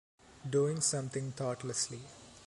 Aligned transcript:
Doing 0.49 0.81
something 0.81 1.31
thoughtlessly. 1.33 1.99